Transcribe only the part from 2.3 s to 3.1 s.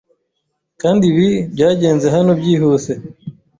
byihuse